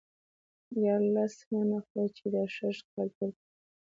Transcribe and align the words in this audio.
ياره 0.83 1.07
لس 1.15 1.35
منه 1.51 1.79
خو 1.87 1.95
يې 2.15 2.27
دا 2.33 2.43
سږ 2.55 2.77
کال 2.91 3.07
ټول 3.17 3.31
کړي. 3.37 3.43